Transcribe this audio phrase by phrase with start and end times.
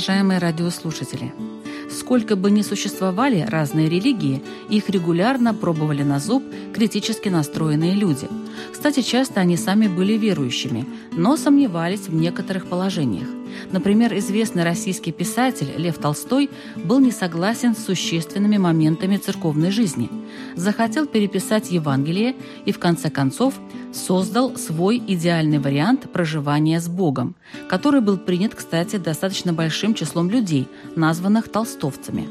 [0.00, 1.30] Уважаемые радиослушатели!
[1.90, 8.26] Сколько бы ни существовали разные религии, их регулярно пробовали на зуб критически настроенные люди.
[8.72, 13.28] Кстати, часто они сами были верующими, но сомневались в некоторых положениях.
[13.72, 20.08] Например, известный российский писатель Лев Толстой был не согласен с существенными моментами церковной жизни,
[20.56, 23.54] захотел переписать Евангелие и, в конце концов,
[23.92, 27.34] создал свой идеальный вариант проживания с Богом,
[27.68, 32.28] который был принят, кстати, достаточно большим числом людей, названных толстовцами.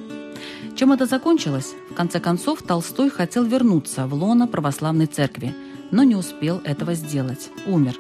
[0.76, 1.74] Чем это закончилось?
[1.92, 5.54] В конце концов, Толстой хотел вернуться в лоно православной церкви,
[5.92, 7.50] но не успел этого сделать.
[7.66, 7.96] Умер.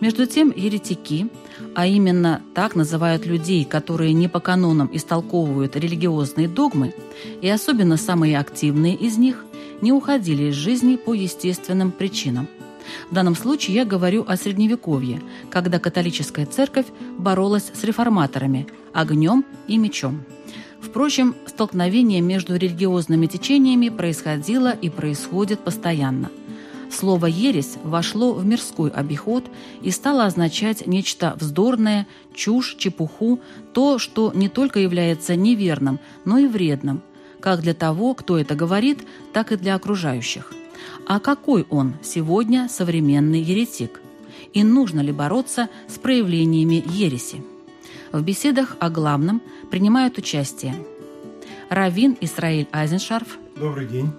[0.00, 1.28] Между тем, еретики,
[1.74, 6.94] а именно так называют людей, которые не по канонам истолковывают религиозные догмы,
[7.42, 9.44] и особенно самые активные из них,
[9.80, 12.48] не уходили из жизни по естественным причинам.
[13.10, 16.86] В данном случае я говорю о Средневековье, когда католическая церковь
[17.18, 20.24] боролась с реформаторами огнем и мечом.
[20.80, 26.30] Впрочем, столкновение между религиозными течениями происходило и происходит постоянно.
[26.90, 29.44] Слово «ересь» вошло в мирской обиход
[29.82, 33.40] и стало означать нечто вздорное, чушь, чепуху,
[33.72, 37.02] то, что не только является неверным, но и вредным,
[37.40, 40.52] как для того, кто это говорит, так и для окружающих.
[41.06, 44.00] А какой он сегодня современный еретик?
[44.54, 47.42] И нужно ли бороться с проявлениями ереси?
[48.12, 50.74] В беседах о главном принимают участие
[51.68, 53.38] Равин Исраиль Айзеншарф.
[53.56, 54.10] Добрый день.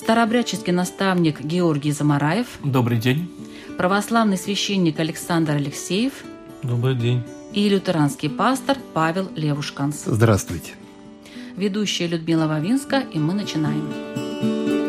[0.00, 2.46] Старообрядческий наставник Георгий Замараев.
[2.64, 3.30] Добрый день.
[3.76, 6.14] Православный священник Александр Алексеев.
[6.62, 7.22] Добрый день.
[7.52, 10.04] И лютеранский пастор Павел Левушканс.
[10.06, 10.72] Здравствуйте.
[11.54, 14.79] Ведущая Людмила Вавинска, и мы начинаем.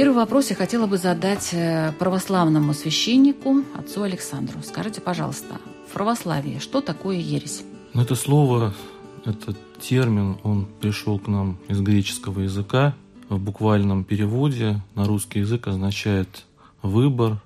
[0.00, 4.62] Первый вопрос я хотела бы задать э, православному священнику, отцу Александру.
[4.62, 7.64] Скажите, пожалуйста, в православии что такое ересь?
[7.92, 8.72] Ну, это слово,
[9.26, 12.94] этот термин, он пришел к нам из греческого языка.
[13.28, 16.46] В буквальном переводе на русский язык означает
[16.80, 17.42] выбор,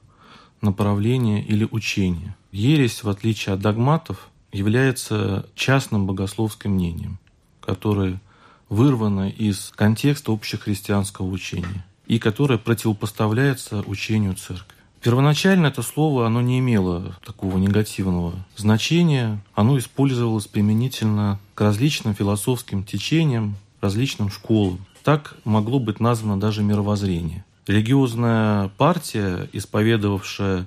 [0.60, 2.36] направление или учение.
[2.53, 7.19] Ересь, в отличие от догматов, является частным богословским мнением,
[7.60, 8.21] которое
[8.69, 14.75] вырвано из контекста общехристианского учения и которое противопоставляется учению церкви.
[15.03, 22.84] Первоначально это слово оно не имело такого негативного значения, оно использовалось применительно к различным философским
[22.84, 24.84] течениям, различным школам.
[25.03, 27.44] Так могло быть названо даже мировоззрение.
[27.66, 30.66] Религиозная партия, исповедовавшая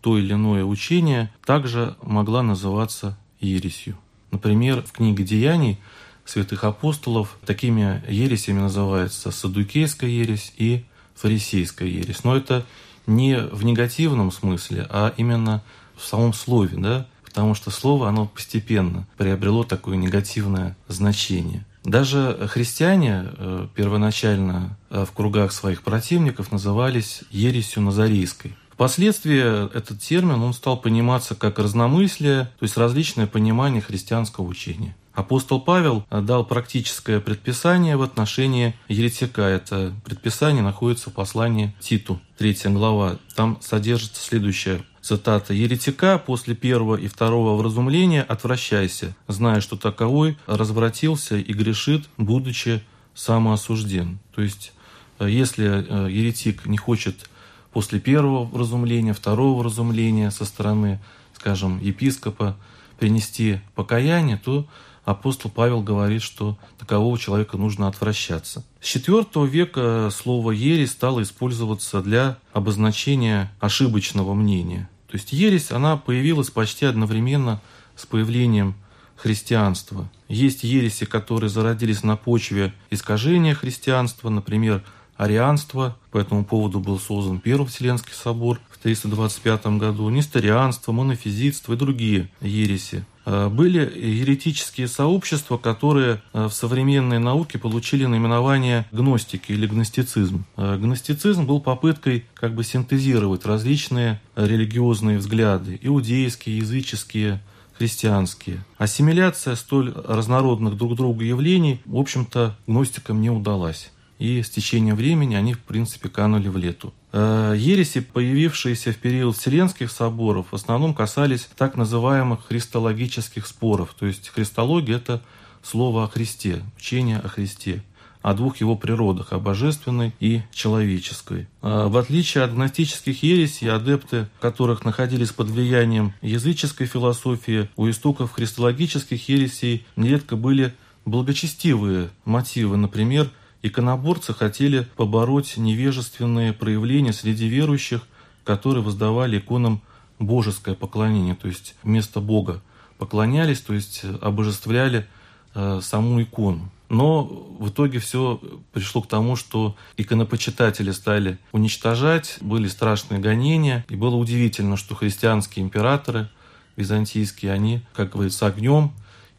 [0.00, 3.96] то или иное учение, также могла называться ересью.
[4.32, 5.78] Например, в книге «Деяний»
[6.26, 7.38] святых апостолов.
[7.46, 12.24] Такими ересями называется садукейская ересь и фарисейская ересь.
[12.24, 12.66] Но это
[13.06, 15.62] не в негативном смысле, а именно
[15.96, 21.64] в самом слове, да, потому что слово, оно постепенно приобрело такое негативное значение.
[21.84, 28.56] Даже христиане э, первоначально э, в кругах своих противников назывались ересью назарейской.
[28.72, 34.96] Впоследствии этот термин он стал пониматься как разномыслие, то есть различное понимание христианского учения.
[35.16, 39.40] Апостол Павел дал практическое предписание в отношении еретика.
[39.40, 43.16] Это предписание находится в послании Титу, 3 глава.
[43.34, 51.38] Там содержится следующее цитата «Еретика после первого и второго вразумления отвращайся, зная, что таковой развратился
[51.38, 52.82] и грешит, будучи
[53.14, 54.18] самоосужден».
[54.34, 54.74] То есть,
[55.18, 57.30] э, если э, еретик не хочет
[57.72, 61.00] после первого вразумления, второго вразумления со стороны,
[61.34, 62.54] скажем, епископа
[62.98, 64.66] принести покаяние, то
[65.06, 68.64] апостол Павел говорит, что такового человека нужно отвращаться.
[68.80, 74.90] С IV века слово «ересь» стало использоваться для обозначения ошибочного мнения.
[75.08, 77.62] То есть ересь, она появилась почти одновременно
[77.94, 78.74] с появлением
[79.14, 80.10] христианства.
[80.28, 84.82] Есть ереси, которые зародились на почве искажения христианства, например,
[85.16, 91.76] арианство, по этому поводу был создан Первый Вселенский собор в 325 году, несторианство, монофизитство и
[91.76, 93.06] другие ереси.
[93.26, 100.44] Э, были еретические сообщества, которые э, в современной науке получили наименование гностики или гностицизм.
[100.56, 107.42] Э, гностицизм был попыткой как бы синтезировать различные религиозные взгляды, иудейские, языческие,
[107.76, 108.64] христианские.
[108.78, 115.34] Ассимиляция столь разнородных друг друга явлений, в общем-то, гностикам не удалась и с течением времени
[115.34, 116.92] они, в принципе, канули в лету.
[117.18, 123.96] Э, ереси, появившиеся в период Вселенских соборов, в основном касались так называемых христологических споров.
[123.98, 125.22] То есть христология– это
[125.62, 127.82] слово о Христе, учение о Христе
[128.20, 131.46] о двух его природах, о божественной и человеческой.
[131.62, 138.32] Э, в отличие от гностических ересей, адепты, которых находились под влиянием языческой философии, у истоков
[138.32, 140.74] христологических ересей нередко были
[141.06, 143.30] благочестивые мотивы, например,
[143.66, 148.02] Иконоборцы хотели побороть невежественные проявления среди верующих,
[148.44, 149.82] которые воздавали иконам
[150.20, 152.62] божеское поклонение, то есть вместо Бога
[152.96, 155.08] поклонялись, то есть обожествляли
[155.56, 156.70] э, саму икону.
[156.88, 158.40] Но в итоге все
[158.72, 165.64] пришло к тому, что иконопочитатели стали уничтожать, были страшные гонения, и было удивительно, что христианские
[165.64, 166.28] императоры
[166.76, 168.92] византийские, они, как говорится, огнем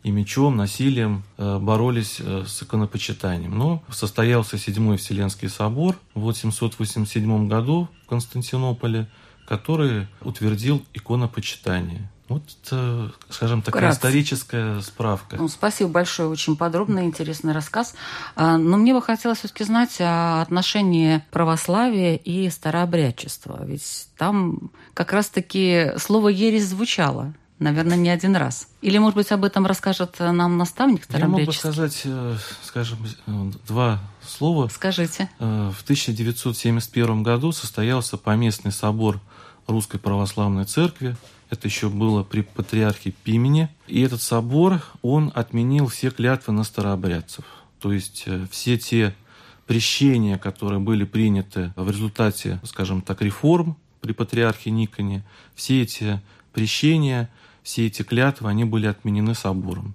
[0.08, 3.58] и мечом, насилием э, боролись э, с иконопочитанием.
[3.58, 9.10] Но состоялся Седьмой Вселенский собор в 887 году в Константинополе,
[9.46, 12.10] который утвердил иконопочитание.
[12.30, 13.98] Вот, э, скажем, такая Вкратце.
[13.98, 15.36] историческая справка.
[15.36, 17.94] Ну, спасибо большое, очень подробный, интересный рассказ.
[18.38, 23.62] А, но мне бы хотелось все-таки знать о отношении православия и старообрядчества.
[23.66, 27.34] Ведь там как раз-таки слово «ересь» звучало.
[27.60, 28.70] Наверное, не один раз.
[28.82, 33.00] Или, может быть, об этом расскажет нам наставник Я мог бы сказать, э, скажем,
[33.68, 34.68] два слова.
[34.68, 35.28] Скажите.
[35.40, 39.20] Э, в 1971 году состоялся поместный собор
[39.66, 41.18] Русской Православной Церкви.
[41.50, 43.74] Это еще было при патриархе Пимене.
[43.88, 47.44] И этот собор, он отменил все клятвы на старообрядцев.
[47.80, 49.16] То есть э, все те
[49.66, 55.26] прещения, которые были приняты в результате, скажем так, реформ при патриархе Никоне,
[55.56, 56.22] все эти
[56.54, 57.32] прещения–
[57.68, 59.94] все эти клятвы, они были отменены собором.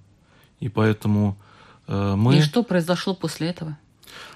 [0.59, 1.35] И поэтому
[1.87, 2.37] э, мы...
[2.37, 3.79] И что произошло после этого?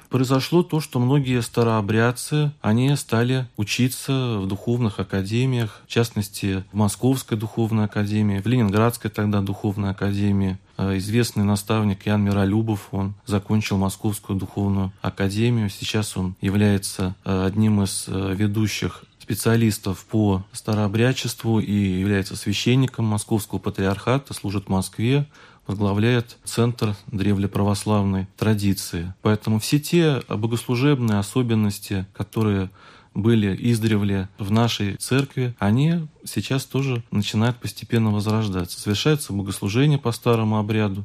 [0.10, 7.38] Произошло то, что многие старообрядцы, они стали учиться в духовных академиях, в частности, в Московской
[7.38, 10.58] духовной академии, в Ленинградской тогда духовной академии.
[10.78, 15.70] Э, известный наставник Ян Миролюбов, он закончил Московскую духовную академию.
[15.70, 24.34] Сейчас он является э, одним из ведущих специалистов по старообрядчеству и является священником Московского патриархата,
[24.34, 25.28] служит в Москве,
[25.68, 29.14] возглавляет Центр древлеправославной традиции.
[29.22, 32.70] Поэтому все те богослужебные особенности, которые
[33.14, 38.80] были издревле в нашей церкви, они сейчас тоже начинают постепенно возрождаться.
[38.80, 41.04] Совершается богослужение по старому обряду,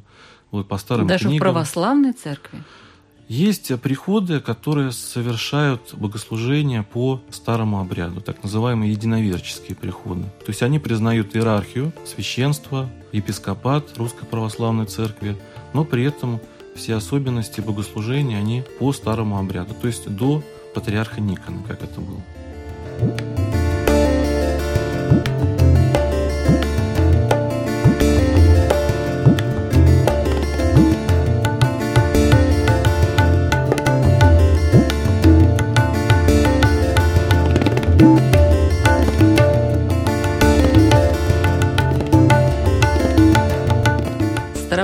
[0.49, 1.39] вот, по старым Даже книгам.
[1.39, 2.63] в православной церкви?
[3.27, 10.23] Есть приходы, которые совершают богослужение по старому обряду, так называемые единоверческие приходы.
[10.23, 15.37] То есть они признают иерархию, священство, епископат Русской Православной Церкви,
[15.73, 16.41] но при этом
[16.75, 20.43] все особенности богослужения, они по старому обряду, то есть до
[20.73, 23.42] патриарха Никона, как это было.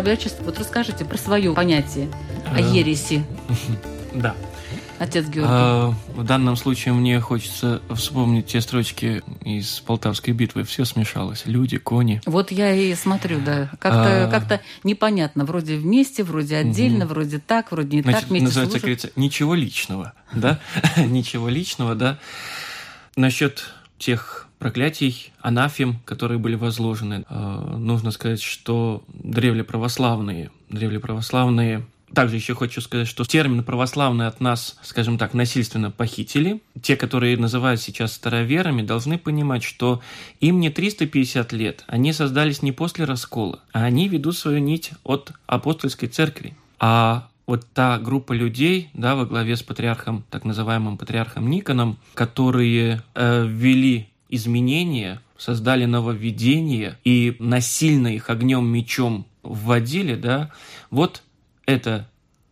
[0.09, 0.43] Старообрядчество.
[0.43, 2.09] Вот расскажите про свое понятие
[2.51, 3.23] о а, ереси.
[4.11, 4.35] Да.
[4.97, 5.47] Отец Георгий.
[5.47, 10.63] А, в данном случае мне хочется вспомнить те строчки из Полтавской битвы.
[10.63, 11.43] Все смешалось.
[11.45, 12.19] Люди, кони.
[12.25, 13.69] Вот я и смотрю, да.
[13.79, 14.27] Как-то а...
[14.31, 15.45] как непонятно.
[15.45, 17.13] Вроде вместе, вроде отдельно, угу.
[17.13, 18.29] вроде так, вроде не Значит, так.
[18.31, 18.81] Вместе называется, служат.
[18.81, 20.13] говорится, ничего личного.
[20.33, 20.59] Да?
[20.97, 22.17] Ничего личного, да.
[23.15, 27.25] Насчет тех проклятий, анафем, которые были возложены.
[27.29, 34.27] Э, нужно сказать, что древле православные, древле православные также еще хочу сказать, что термин православный
[34.27, 36.61] от нас, скажем так, насильственно похитили.
[36.81, 40.01] Те, которые называют сейчас староверами, должны понимать, что
[40.39, 45.33] им не 350 лет, они создались не после раскола, а они ведут свою нить от
[45.45, 46.55] апостольской церкви.
[46.79, 53.01] А вот та группа людей, да, во главе с патриархом, так называемым патриархом Никоном, которые
[53.15, 60.51] э, ввели изменения, создали нововведения и насильно их огнем, мечом вводили, да,
[60.91, 61.23] вот
[61.65, 62.09] это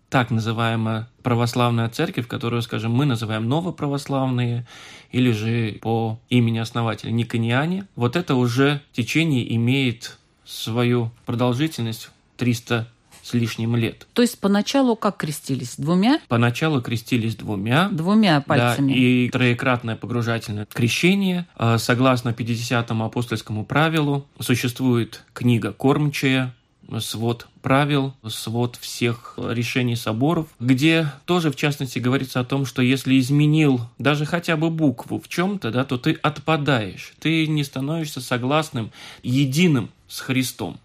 [0.09, 4.65] так называемая православная церковь, которую, скажем, мы называем новоправославные,
[5.11, 12.87] или же по имени основателя Никониане, вот это уже течение имеет свою продолжительность 300
[13.27, 14.07] с лишним лет.
[14.13, 15.75] То есть поначалу как крестились?
[15.77, 16.19] Двумя?
[16.29, 17.89] Поначалу крестились двумя.
[17.89, 18.93] Двумя пальцами.
[18.93, 21.45] Да, и троекратное погружательное крещение.
[21.55, 26.53] А, согласно 50-му апостольскому правилу, существует книга «Кормчая»,
[26.99, 33.19] свод правил, свод всех решений соборов, где тоже, в частности, говорится о том, что если
[33.19, 38.91] изменил даже хотя бы букву в чем-то, да, то ты отпадаешь, ты не становишься согласным,
[39.21, 40.79] единым с Христом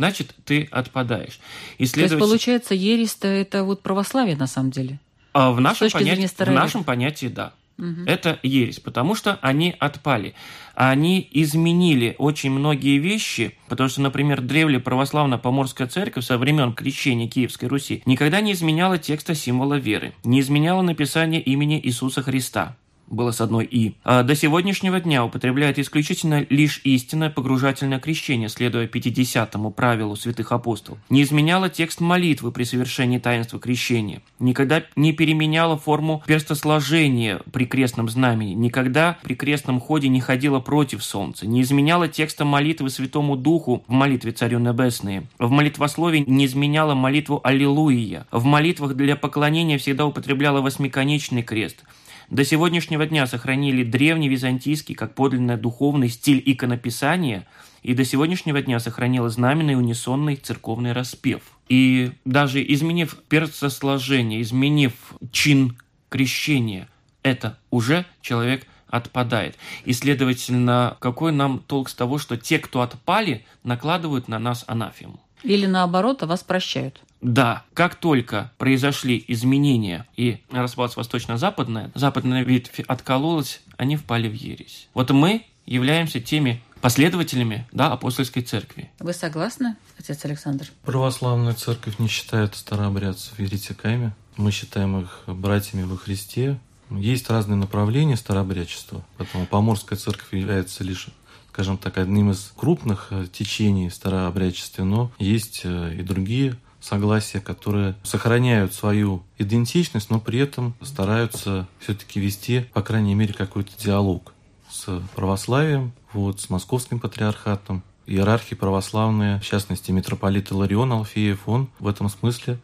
[0.00, 1.38] значит, ты отпадаешь.
[1.76, 4.98] И То есть, получается, ересь это вот православие на самом деле?
[5.34, 7.52] А в нашем, понятии, в нашем понятии, да.
[7.76, 8.04] Угу.
[8.06, 10.34] Это ересь, потому что они отпали.
[10.74, 17.66] Они изменили очень многие вещи, потому что, например, древняя православно-поморская церковь со времен крещения Киевской
[17.66, 22.76] Руси никогда не изменяла текста символа веры, не изменяла написание имени Иисуса Христа
[23.10, 28.86] было с одной «и», а до сегодняшнего дня употребляет исключительно лишь истинное погружательное крещение, следуя
[28.86, 30.98] 50-му правилу святых апостолов.
[31.10, 38.08] Не изменяла текст молитвы при совершении таинства крещения, никогда не переменяла форму перстосложения при крестном
[38.08, 43.84] знамени, никогда при крестном ходе не ходила против солнца, не изменяла текста молитвы Святому Духу
[43.86, 50.06] в молитве Царю Небесные, в молитвословии не изменяла молитву «Аллилуйя», в молитвах для поклонения всегда
[50.06, 51.84] употребляла восьмиконечный крест–
[52.30, 57.46] до сегодняшнего дня сохранили древний византийский как подлинно духовный стиль иконописания
[57.82, 61.42] и до сегодняшнего дня сохранила знаменный унисонный церковный распев.
[61.68, 64.92] И даже изменив перцосложение, изменив
[65.32, 65.76] чин
[66.08, 66.88] крещения,
[67.22, 69.56] это уже человек отпадает.
[69.84, 75.20] И, следовательно, какой нам толк с того, что те, кто отпали, накладывают на нас анафему?
[75.42, 77.00] Или наоборот, а вас прощают?
[77.20, 84.88] Да, как только произошли изменения и распалась восточно-западная, западная ветвь откололась, они впали в ересь.
[84.94, 88.90] Вот мы являемся теми последователями да, апостольской церкви.
[88.98, 90.70] Вы согласны, отец Александр?
[90.82, 94.14] Православная церковь не считает старообрядцев еретиками.
[94.36, 96.58] Мы считаем их братьями во Христе.
[96.90, 101.08] Есть разные направления старообрядчества, поэтому Поморская церковь является лишь
[101.52, 107.40] скажем так, одним из крупных э, течений в старообрядчестве, но есть э, и другие согласия,
[107.40, 114.32] которые сохраняют свою идентичность, но при этом стараются все-таки вести, по крайней мере, какой-то диалог
[114.70, 117.82] с православием, вот, с московским патриархатом.
[118.06, 122.58] Иерархи православные, в частности, митрополит Иларион Алфеев, он в этом смысле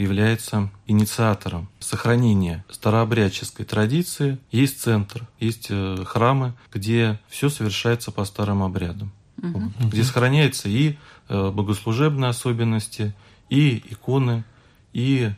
[0.00, 4.38] является инициатором сохранения старообрядческой традиции.
[4.50, 9.70] Есть центр, есть э, храмы, где все совершается по старым обрядам, угу.
[9.80, 10.96] где сохраняются и
[11.28, 13.14] э, богослужебные особенности,
[13.50, 14.44] и иконы,
[14.92, 15.30] и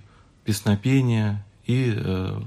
[0.45, 2.41] песнопения, и э,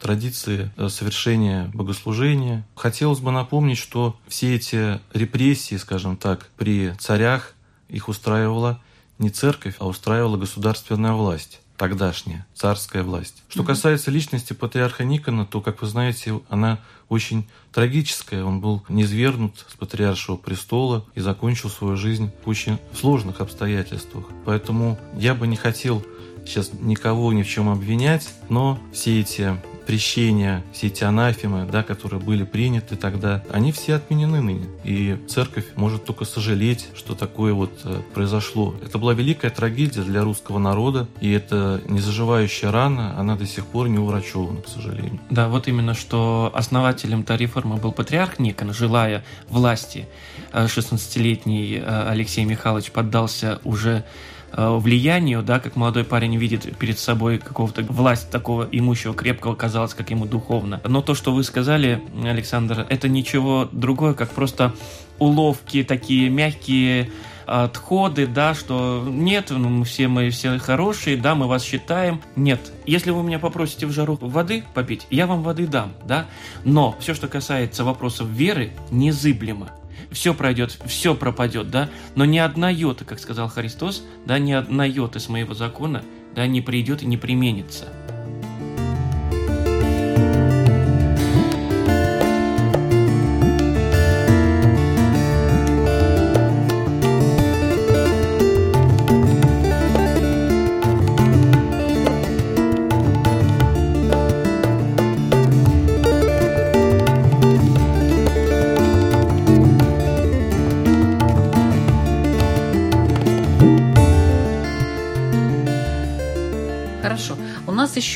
[0.00, 2.66] традиции совершения богослужения.
[2.76, 7.54] Хотелось бы напомнить, что все эти репрессии, скажем так, при царях
[7.88, 8.80] их устраивала
[9.18, 13.42] не церковь, а устраивала государственная власть тогдашняя царская власть.
[13.48, 18.44] Что касается личности патриарха Никона, то, как вы знаете, она очень трагическая.
[18.44, 24.24] Он был низвергнут с патриаршего престола и закончил свою жизнь в очень сложных обстоятельствах.
[24.44, 26.04] Поэтому я бы не хотел
[26.44, 29.56] сейчас никого ни в чем обвинять, но все эти
[29.88, 34.66] запрещения, все эти анафемы, да, которые были приняты тогда, они все отменены ныне.
[34.84, 38.74] И церковь может только сожалеть, что такое вот э, произошло.
[38.84, 43.88] Это была великая трагедия для русского народа, и это незаживающая рана, она до сих пор
[43.88, 45.20] не уврачевана, к сожалению.
[45.30, 50.06] Да, вот именно, что основателем этой реформы был патриарх Никон, желая власти.
[50.52, 54.04] 16-летний э, э, Алексей Михайлович поддался уже
[54.52, 60.10] влиянию, да, как молодой парень видит перед собой какого-то власть такого имущего, крепкого, казалось, как
[60.10, 60.80] ему духовно.
[60.84, 64.74] Но то, что вы сказали, Александр, это ничего другое, как просто
[65.18, 67.10] уловки такие мягкие,
[67.48, 72.20] отходы, да, что нет, ну, все мы все хорошие, да, мы вас считаем.
[72.36, 76.26] Нет, если вы меня попросите в жару воды попить, я вам воды дам, да,
[76.64, 79.70] но все, что касается вопросов веры, незыблемо
[80.10, 84.84] все пройдет, все пропадет, да, но ни одна йота, как сказал Христос, да, ни одна
[84.84, 86.02] йота с моего закона,
[86.34, 87.88] да, не придет и не применится.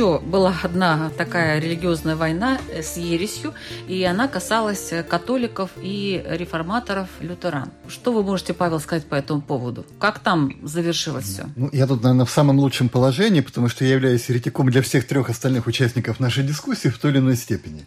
[0.00, 3.52] еще была одна такая религиозная война э, с ересью,
[3.86, 7.70] и она касалась католиков и реформаторов лютеран.
[7.86, 9.84] Что вы можете, Павел, сказать по этому поводу?
[9.98, 11.50] Как там завершилось все?
[11.54, 15.06] Ну, я тут, наверное, в самом лучшем положении, потому что я являюсь еретиком для всех
[15.06, 17.86] трех остальных участников нашей дискуссии в той или иной степени.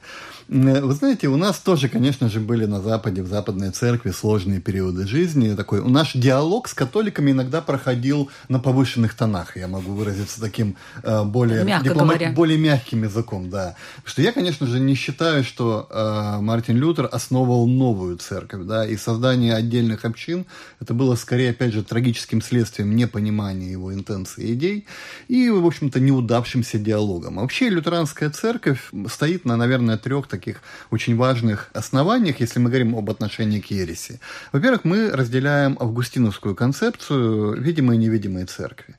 [0.50, 5.08] Вы знаете, у нас тоже, конечно же, были на Западе, в Западной Церкви сложные периоды
[5.08, 5.56] жизни.
[5.56, 9.58] Такой, у наш диалог с католиками иногда проходил на повышенных тонах.
[9.58, 11.64] Я могу выразиться таким э, более,
[12.12, 12.34] диплома...
[12.34, 13.76] более мягким языком, да.
[13.98, 18.86] Потому что я, конечно же, не считаю, что э, Мартин Лютер основывал новую церковь, да,
[18.86, 20.46] и создание отдельных общин
[20.80, 24.86] это было скорее, опять же, трагическим следствием непонимания его интенций и идей
[25.28, 27.40] и, в общем-то, неудавшимся диалогом.
[27.40, 32.96] А вообще лютеранская церковь стоит на, наверное, трех таких очень важных основаниях, если мы говорим
[32.96, 34.20] об отношении к ереси.
[34.52, 38.96] Во-первых, мы разделяем августиновскую концепцию видимой и невидимой церкви.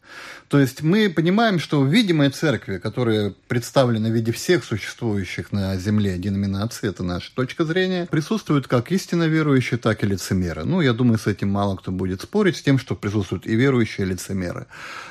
[0.54, 5.76] То есть мы понимаем, что в видимой церкви, которая представлена в виде всех существующих на
[5.76, 10.62] земле деноминаций, это наша точка зрения, присутствуют как истинно верующие, так и лицемеры.
[10.62, 14.06] Ну, я думаю, с этим мало кто будет спорить, с тем, что присутствуют и верующие,
[14.06, 14.66] и лицемеры.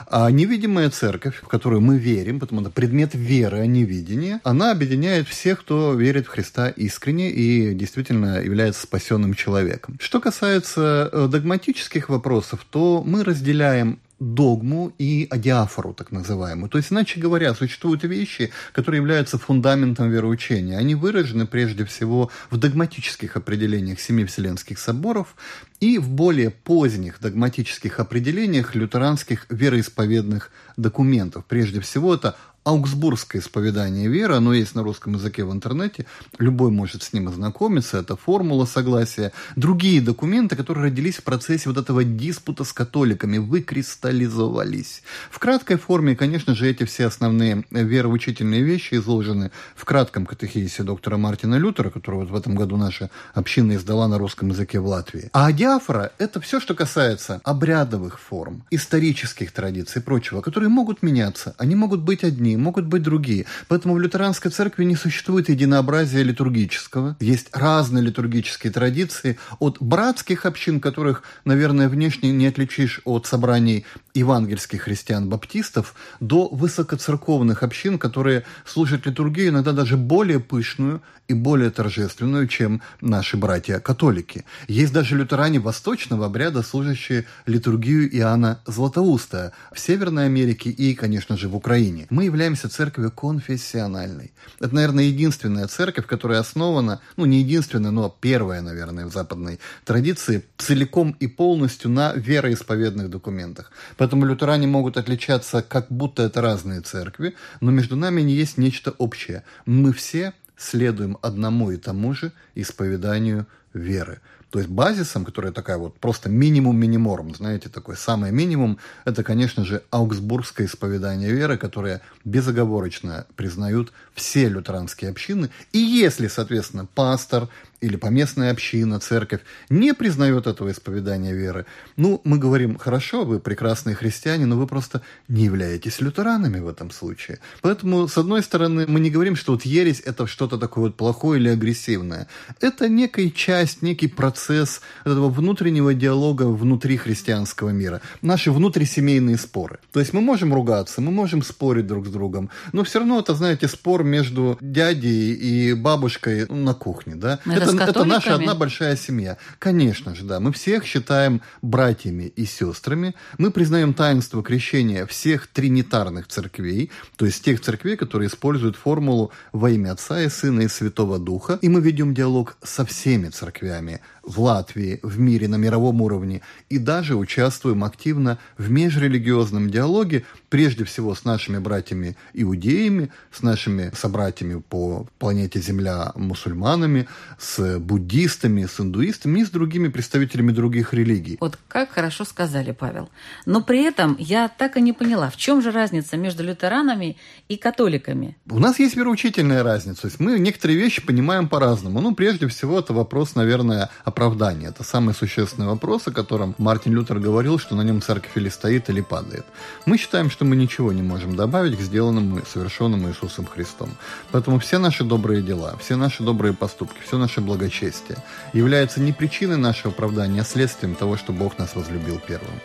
[0.07, 4.71] А невидимая церковь, в которую мы верим, потому что предмет веры, а не видения, она
[4.71, 9.97] объединяет всех, кто верит в Христа искренне и действительно является спасенным человеком.
[9.99, 16.69] Что касается э, догматических вопросов, то мы разделяем догму и адиафору, так называемую.
[16.69, 20.77] То есть, иначе говоря, существуют вещи, которые являются фундаментом вероучения.
[20.77, 25.35] Они выражены прежде всего в догматических определениях Семи Вселенских соборов
[25.79, 31.43] и в более поздних догматических определениях лютеранских вероисповедных документов.
[31.45, 36.05] Прежде всего, это Аугсбургское исповедание веры, оно есть на русском языке в интернете,
[36.39, 39.33] любой может с ним ознакомиться, это формула согласия.
[39.55, 45.03] Другие документы, которые родились в процессе вот этого диспута с католиками, выкристаллизовались.
[45.29, 51.17] В краткой форме, конечно же, эти все основные вероучительные вещи изложены в кратком катехисе доктора
[51.17, 55.29] Мартина Лютера, который вот в этом году наша община издала на русском языке в Латвии.
[55.33, 61.55] А диафора– это все, что касается обрядовых форм, исторических традиций и прочего, которые могут меняться,
[61.57, 63.45] они могут быть одни, одни, могут быть другие.
[63.67, 67.15] Поэтому в лютеранской церкви не существует единообразия литургического.
[67.19, 74.83] Есть разные литургические традиции от братских общин, которых, наверное, внешне не отличишь от собраний евангельских
[74.83, 82.81] христиан-баптистов, до высокоцерковных общин, которые служат литургию иногда даже более пышную и более торжественную, чем
[83.01, 84.43] наши братья-католики.
[84.67, 91.47] Есть даже лютеране восточного обряда, служащие литургию Иоанна Златоуста в Северной Америке и, конечно же,
[91.47, 92.07] в Украине.
[92.09, 94.33] Мы являемся церковью конфессиональной.
[94.59, 100.43] Это, наверное, единственная церковь, которая основана, ну, не единственная, но первая, наверное, в западной традиции,
[100.57, 103.71] целиком и полностью на вероисповедных документах.
[103.97, 108.91] Поэтому лютеране могут отличаться, как будто это разные церкви, но между нами не есть нечто
[108.97, 109.43] общее.
[109.65, 114.21] Мы все следуем одному и тому же исповеданию веры.
[114.53, 119.65] То есть базисом, которая такая вот просто минимум миниморум, знаете, такой самый минимум, это, конечно
[119.65, 125.49] же, аугсбургское исповедание веры, которое безоговорочно признают все лютеранские общины.
[125.71, 127.49] И если, соответственно, пастор
[127.83, 131.65] или поместная община, церковь не признает этого исповедания веры,
[131.97, 136.91] ну, мы говорим, хорошо, вы прекрасные христиане, но вы просто не являетесь лютеранами в этом
[136.91, 137.39] случае.
[137.61, 141.41] Поэтому, с одной стороны, мы не говорим, что вот ересь– это что-то такое вот плохое
[141.41, 142.27] или агрессивное.
[142.61, 148.01] Это некая часть, некий процесс этого внутреннего диалога внутри христианского мира.
[148.21, 149.79] Наши внутрисемейные споры.
[149.91, 153.35] То есть мы можем ругаться, мы можем спорить друг с другом, но все равно это,
[153.35, 157.39] знаете, спор между дядей и бабушкой на кухне, да?
[157.45, 159.37] Это это, это наша одна большая семья.
[159.59, 160.39] Конечно же, да.
[160.39, 163.15] Мы всех считаем братьями и сестрами.
[163.37, 169.69] Мы признаем таинство крещения всех тринитарных церквей, то есть тех церквей, которые используют формулу во
[169.69, 171.59] имя Отца и Сына и Святого Духа.
[171.61, 176.77] И мы ведем диалог со всеми церквями в Латвии, в мире на мировом уровне, и
[176.77, 184.61] даже участвуем активно в межрелигиозном диалоге, прежде всего с нашими братьями иудеями, с нашими собратьями
[184.61, 187.07] по планете Земля мусульманами,
[187.37, 191.37] с буддистами, с индуистами и с другими представителями других религий.
[191.41, 193.09] Вот как хорошо сказали, Павел.
[193.45, 197.17] Но при этом я так и не поняла, в чем же разница между лютеранами
[197.49, 198.37] и католиками?
[198.49, 200.03] У нас есть вероучительная разница.
[200.03, 201.99] То есть мы некоторые вещи понимаем по-разному.
[201.99, 204.69] Ну, прежде всего, это вопрос, наверное, о оправдание.
[204.69, 208.89] Это самый существенный вопрос, о котором Мартин Лютер говорил, что на нем церковь или стоит,
[208.89, 209.45] или падает.
[209.85, 213.89] Мы считаем, что мы ничего не можем добавить к сделанному и совершенному Иисусом Христом.
[214.31, 218.17] Поэтому все наши добрые дела, все наши добрые поступки, все наше благочестие
[218.53, 222.59] являются не причиной нашего оправдания, а следствием того, что Бог нас возлюбил первым.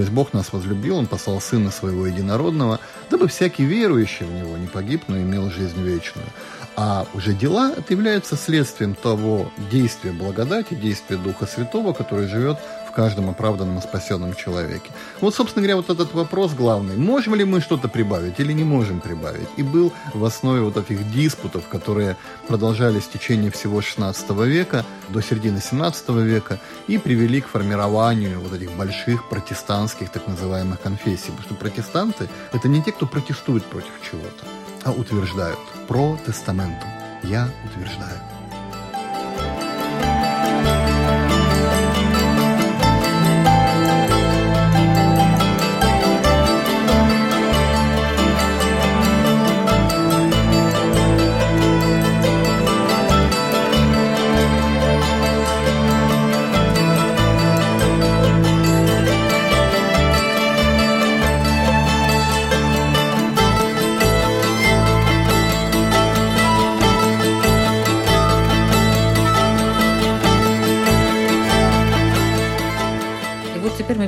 [0.00, 4.56] То есть Бог нас возлюбил, Он послал Сына Своего Единородного, дабы всякий верующий в Него
[4.56, 6.26] не погиб, но имел жизнь вечную.
[6.74, 12.56] А уже дела это является следствием того действия благодати, действия Духа Святого, который живет
[12.90, 14.90] в каждом оправданном и спасенном человеке.
[15.20, 16.96] Вот, собственно говоря, вот этот вопрос главный.
[16.96, 19.48] Можем ли мы что-то прибавить или не можем прибавить?
[19.56, 22.16] И был в основе вот этих диспутов, которые
[22.48, 28.52] продолжались в течение всего XVI века до середины XVII века и привели к формированию вот
[28.52, 31.30] этих больших протестантских так называемых конфессий.
[31.30, 34.44] Потому что протестанты– это не те, кто протестует против чего-то,
[34.84, 36.88] а утверждают про тестаментум.
[37.22, 38.39] Я утверждаю.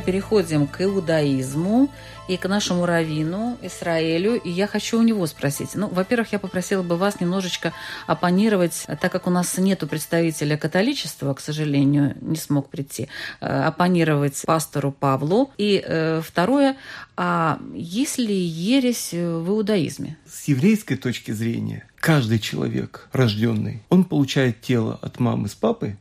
[0.00, 1.90] Переходим к иудаизму
[2.28, 4.36] и к нашему раввину Израилю.
[4.36, 5.74] И я хочу у него спросить.
[5.74, 7.72] Ну, во-первых, я попросила бы вас немножечко
[8.06, 13.08] оппонировать, так как у нас нету представителя католичества, к сожалению, не смог прийти,
[13.40, 15.50] э, оппонировать пастору Павлу.
[15.58, 16.76] И э, второе,
[17.16, 20.16] а есть ли ересь в иудаизме?
[20.26, 25.96] С еврейской точки зрения, каждый человек рожденный, он получает тело от мамы с папой,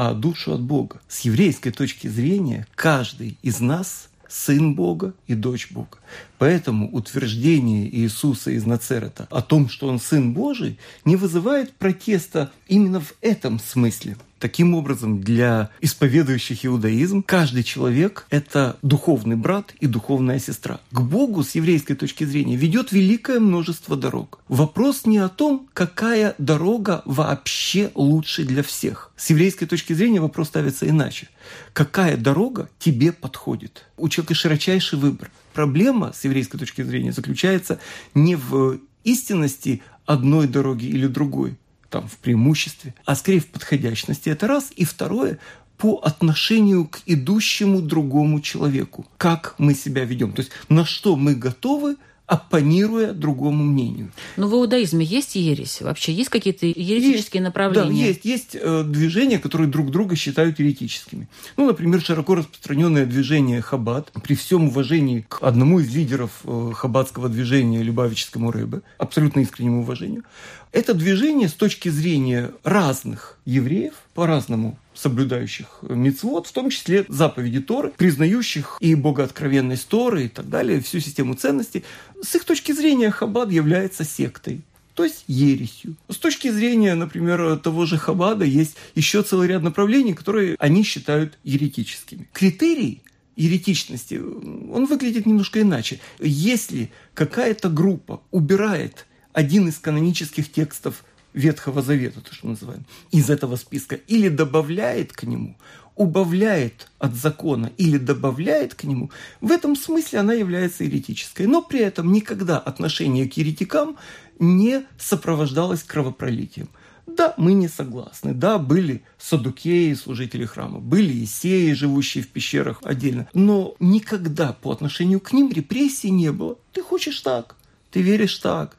[0.00, 1.00] а душу от Бога.
[1.08, 5.98] С еврейской точки зрения каждый из нас сын Бога и дочь Бога.
[6.38, 13.00] Поэтому утверждение Иисуса из Нацерета о том, что он сын Божий, не вызывает протеста именно
[13.00, 20.38] в этом смысле– Таким образом, для исповедующих иудаизм каждый человек– это духовный брат и духовная
[20.38, 20.80] сестра.
[20.92, 24.40] К Богу с еврейской точки зрения ведет великое множество дорог.
[24.48, 29.10] Вопрос не о том, какая дорога вообще лучше для всех.
[29.16, 31.28] С еврейской точки зрения вопрос ставится иначе.
[31.72, 33.86] Какая дорога тебе подходит?
[33.96, 35.30] У человека широчайший выбор.
[35.52, 37.80] Проблема с еврейской точки зрения заключается
[38.14, 41.56] не в истинности одной дороги или другой,
[41.90, 44.28] там, в преимуществе, а скорее в подходящности.
[44.28, 44.70] Это раз.
[44.76, 45.38] И второе,
[45.76, 49.06] по отношению к идущему другому человеку.
[49.16, 50.32] Как мы себя ведем.
[50.32, 51.96] То есть на что мы готовы
[52.28, 54.12] оппонируя другому мнению.
[54.36, 55.80] Но в иудаизме есть ересь?
[55.80, 58.02] Вообще есть какие-то еретические есть, направления?
[58.02, 58.24] Да, есть.
[58.24, 61.26] Есть э, движения, которые друг друга считают еретическими.
[61.56, 64.12] Ну, например, широко распространенное движение Хаббат.
[64.22, 70.24] При всем уважении к одному из лидеров э, хаббатского движения, Любавическому Рэбе, абсолютно искреннему уважению,
[70.72, 77.92] это движение с точки зрения разных евреев, по-разному соблюдающих мицвод, в том числе заповеди Торы,
[77.96, 81.84] признающих и богооткровенность Торы и так далее, всю систему ценностей.
[82.22, 84.62] С их точки зрения Хаббат является сектой
[84.94, 85.94] то есть ересью.
[86.08, 91.38] С точки зрения, например, того же Хабада есть еще целый ряд направлений, которые они считают
[91.44, 92.28] еретическими.
[92.32, 93.02] Критерий
[93.36, 96.00] еретичности, он выглядит немножко иначе.
[96.18, 103.30] Если какая-то группа убирает один из канонических текстов Ветхого Завета, то, что мы называем, из
[103.30, 105.56] этого списка, или добавляет к нему,
[105.94, 109.10] убавляет от закона или добавляет к нему,
[109.40, 111.46] в этом смысле она является еретической.
[111.46, 113.96] Но при этом никогда отношение к еретикам
[114.38, 116.68] не сопровождалось кровопролитием.
[117.06, 118.34] Да, мы не согласны.
[118.34, 123.28] Да, были садукеи, служители храма, были исеи, живущие в пещерах отдельно.
[123.32, 126.58] Но никогда по отношению к ним репрессий не было.
[126.72, 127.56] Ты хочешь так,
[127.90, 128.76] ты веришь так,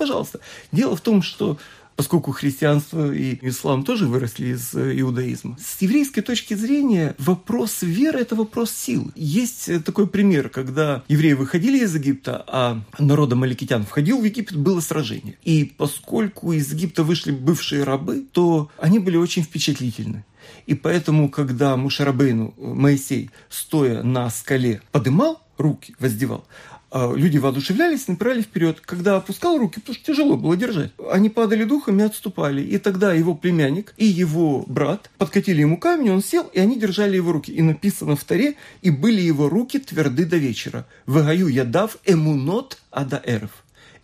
[0.00, 0.40] Пожалуйста.
[0.72, 1.58] Дело в том, что
[2.00, 5.58] поскольку христианство и ислам тоже выросли из э, иудаизма.
[5.62, 9.12] С еврейской точки зрения вопрос веры– это вопрос сил.
[9.14, 14.56] Есть э, такой пример, когда евреи выходили из Египта, а народ амаликитян входил в Египет,
[14.56, 15.36] было сражение.
[15.44, 20.24] И поскольку из Египта вышли бывшие рабы, то они были очень впечатлительны.
[20.64, 26.46] И поэтому, когда Мушарабейну, э, Моисей, стоя на скале, подымал руки, воздевал,
[26.92, 28.80] люди воодушевлялись, направили вперед.
[28.80, 32.62] Когда опускал руки, потому что тяжело было держать, они падали духом и отступали.
[32.62, 37.16] И тогда его племянник и его брат подкатили ему камень, он сел, и они держали
[37.16, 37.52] его руки.
[37.52, 40.86] И написано в Таре, и были его руки тверды до вечера.
[41.06, 43.50] Вагаю ядав эмунот адаэров.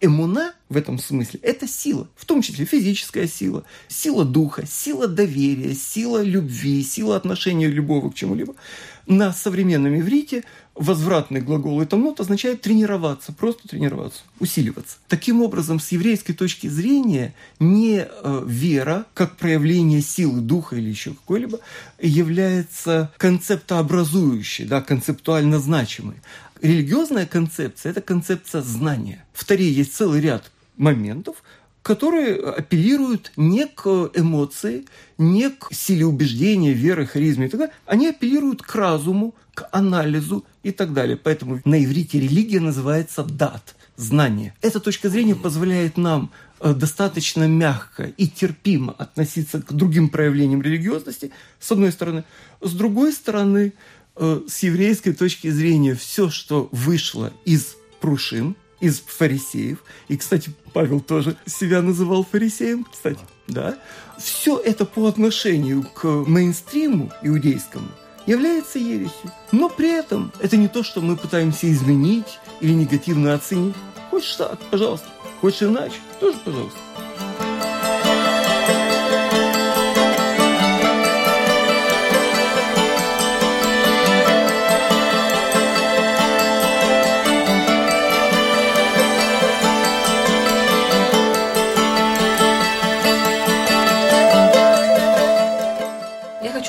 [0.01, 5.75] Эмуна в этом смысле– это сила, в том числе физическая сила, сила духа, сила доверия,
[5.75, 8.55] сила любви, сила отношения любого к чему-либо.
[9.07, 10.43] На современном иврите
[10.75, 14.99] возвратный глагол это нот означает тренироваться, просто тренироваться, усиливаться.
[15.09, 21.11] Таким образом, с еврейской точки зрения, не э, вера, как проявление силы духа или еще
[21.11, 21.61] какой-либо,
[22.01, 26.17] является концептообразующей, да, концептуально значимой.
[26.61, 29.25] Религиозная концепция– это концепция знания.
[29.33, 31.43] В Таре есть целый ряд моментов,
[31.83, 34.87] которые апеллируют не к эмоции,
[35.19, 37.75] не к силе убеждения, веры, харизме и так далее.
[37.87, 41.17] Они апеллируют к разуму, к анализу и так далее.
[41.17, 44.53] Поэтому на иврите религия называется дат, знание.
[44.63, 51.31] Эта точка зрения позволяет нам э, достаточно мягко и терпимо относиться к другим проявлениям религиозности,
[51.61, 52.25] с одной стороны.
[52.61, 53.73] С другой стороны,
[54.17, 61.37] с еврейской точки зрения, все, что вышло из прушин, из фарисеев, и, кстати, Павел тоже
[61.47, 63.79] себя называл фарисеем, кстати, да,
[64.19, 67.89] все это по отношению к мейнстриму иудейскому
[68.27, 69.33] является ересью.
[69.53, 73.77] Но при этом это не то, что мы пытаемся изменить или негативно оценить.
[74.11, 75.07] Хочешь так, пожалуйста.
[75.41, 76.79] Хочешь иначе, тоже пожалуйста.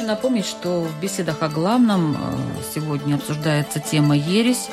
[0.08, 2.18] Напомнить, что в беседах о главном э,
[2.74, 4.70] сегодня обсуждается тема «Ересь»,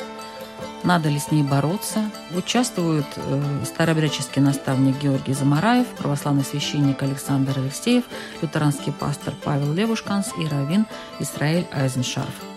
[0.83, 2.09] надо ли с ней бороться.
[2.35, 8.05] Участвуют э, старообрядческий наставник Георгий Замараев, православный священник Александр Алексеев,
[8.41, 10.85] лютеранский пастор Павел Левушканс и раввин
[11.19, 12.54] Исраиль Айзеншарф.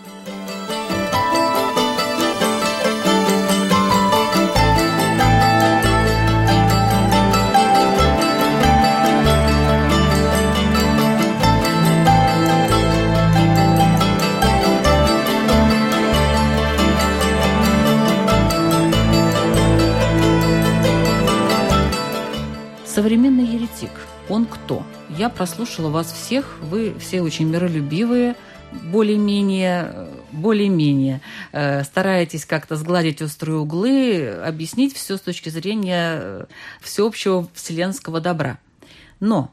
[25.28, 28.34] Я прослушала вас всех, вы все очень миролюбивые,
[28.72, 31.20] более-менее, более-менее
[31.52, 36.44] э, стараетесь как-то сгладить острые углы, объяснить все с точки зрения э,
[36.80, 38.58] всеобщего вселенского добра.
[39.20, 39.52] Но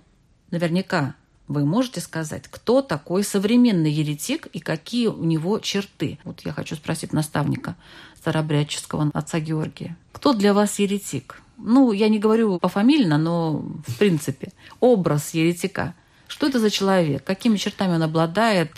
[0.49, 1.13] наверняка
[1.49, 6.19] вы можете сказать, кто такой современный еретик и какие у него черты?
[6.23, 7.75] Вот я хочу спросить наставника
[8.15, 9.97] старообрядческого отца Георгия.
[10.13, 11.41] Кто для вас еретик?
[11.57, 15.95] Ну, я не говорю пофамильно, но в принципе, образ еретика.
[16.27, 17.23] Что это за человек?
[17.23, 18.71] Какими чертами он обладает?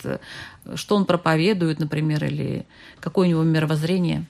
[0.74, 2.66] Что он проповедует, например, или
[3.00, 4.26] какое у него мировоззрение?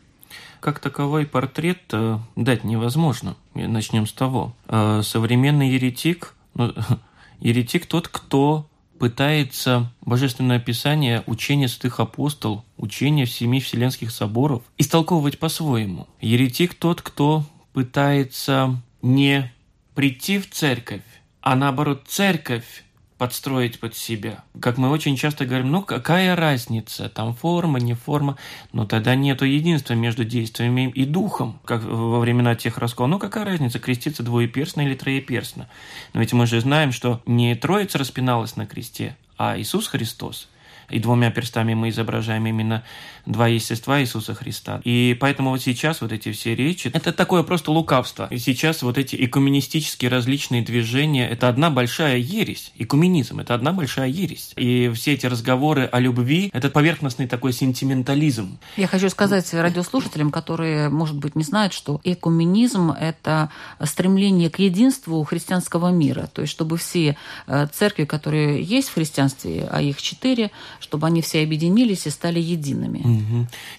[0.60, 3.36] Как таковой портрет э, дать невозможно.
[3.54, 4.54] Начнем с того.
[4.66, 6.74] Э, современный еретик, ну,
[7.40, 8.66] еретик тот, кто
[8.98, 16.08] пытается Божественное Писание, учение святых апостол, учение семи вселенских соборов истолковывать по-своему.
[16.20, 17.44] Еретик тот, кто
[17.78, 19.52] пытается не
[19.94, 21.04] прийти в церковь,
[21.40, 22.82] а наоборот церковь
[23.18, 24.42] подстроить под себя.
[24.60, 28.36] Как мы очень часто говорим, ну какая разница, там форма, не форма,
[28.72, 33.06] но тогда нету единства между действиями и духом, как во времена тех раскола.
[33.06, 35.68] Ну какая разница, креститься двоеперстно или троеперстно?
[36.14, 40.48] Но ведь мы же знаем, что не Троица распиналась на кресте, а Иисус Христос.
[40.90, 42.82] И двумя перстами мы изображаем именно
[43.28, 44.80] два естества Иисуса Христа.
[44.84, 48.26] И поэтому вот сейчас вот эти все речи, это такое просто лукавство.
[48.30, 52.72] И сейчас вот эти экуменистические различные движения, это одна большая ересь.
[52.76, 54.52] Экуменизм– это одна большая ересь.
[54.56, 58.58] И все эти разговоры о любви– это поверхностный такой сентиментализм.
[58.76, 63.50] Я хочу сказать радиослушателям, которые, может быть, не знают, что экуменизм– это
[63.84, 66.30] стремление к единству христианского мира.
[66.32, 71.20] То есть, чтобы все э, церкви, которые есть в христианстве, а их четыре, чтобы они
[71.20, 73.17] все объединились и стали едиными.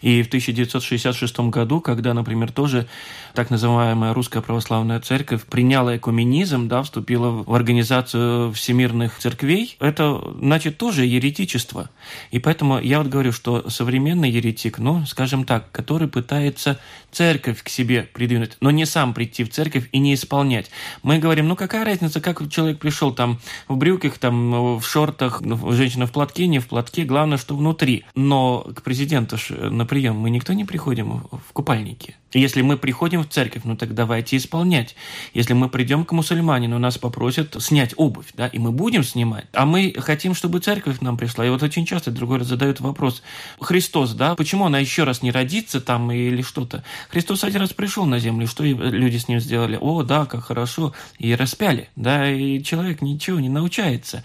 [0.01, 2.87] И в 1966 году, когда, например, тоже
[3.33, 10.77] так называемая Русская Православная Церковь приняла экуменизм, да, вступила в организацию всемирных церквей, это, значит,
[10.77, 11.89] тоже еретичество.
[12.31, 16.79] И поэтому я вот говорю, что современный еретик, ну, скажем так, который пытается
[17.11, 20.69] церковь к себе придвинуть, но не сам прийти в церковь и не исполнять.
[21.03, 26.05] Мы говорим, ну, какая разница, как человек пришел там в брюках, там в шортах, женщина
[26.05, 28.05] в платке, не в платке, главное, что внутри.
[28.15, 32.15] Но к президенту на прием мы никто не приходим в купальнике.
[32.33, 34.95] Если мы приходим в церковь, ну так давайте исполнять.
[35.33, 39.45] Если мы придем к мусульманину, нас попросят снять обувь, да, и мы будем снимать.
[39.53, 41.45] А мы хотим, чтобы церковь нам пришла.
[41.45, 43.23] И вот очень часто другой раз задают вопрос,
[43.59, 46.83] Христос, да, почему она еще раз не родится там или что-то?
[47.09, 49.77] Христос один раз пришел на землю, что люди с ним сделали?
[49.81, 54.23] О, да, как хорошо, и распяли, да, и человек ничего не научается.